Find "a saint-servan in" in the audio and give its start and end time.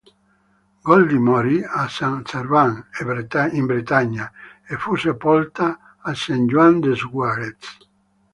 1.63-3.65